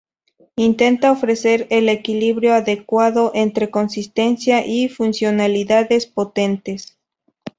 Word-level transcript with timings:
Intenta 0.55 1.11
ofrecer 1.11 1.67
el 1.69 1.87
equilibrio 1.87 2.55
adecuado 2.55 3.31
entre 3.35 3.69
consistencia 3.69 4.65
y 4.65 4.89
funcionalidades 4.89 6.07
potentes. 6.07 6.97